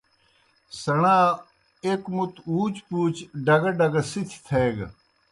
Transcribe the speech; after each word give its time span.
سیْݨا 0.81 1.17
ایْک 1.85 2.03
مُتوْ 2.15 2.41
ہُوچ 2.51 2.75
پُوچ 2.87 3.15
ڈگہ 3.45 3.71
ڈگہ 3.77 4.01
سِتھیْ 4.11 4.37
تھیگہ۔ 4.45 4.87